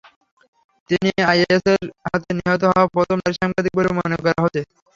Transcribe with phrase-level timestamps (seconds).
[0.89, 4.61] তিনি আইএসের হাতে নিহত হওয়া প্রথম নারী সাংবাদিক বলে মনে করা হচ্ছে।